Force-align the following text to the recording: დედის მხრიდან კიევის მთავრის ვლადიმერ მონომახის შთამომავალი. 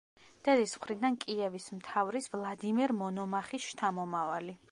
დედის 0.45 0.71
მხრიდან 0.77 1.17
კიევის 1.25 1.67
მთავრის 1.75 2.29
ვლადიმერ 2.35 2.97
მონომახის 3.03 3.67
შთამომავალი. 3.75 4.59